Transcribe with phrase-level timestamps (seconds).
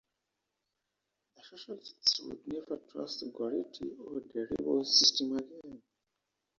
[1.35, 5.83] The Socialists would never trust Giolitti or the liberal system again.